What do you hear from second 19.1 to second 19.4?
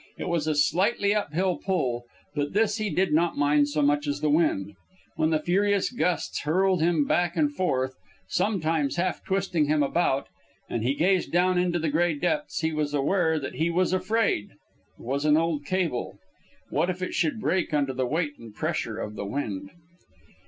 the